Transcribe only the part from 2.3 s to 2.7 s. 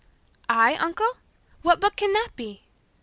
be?"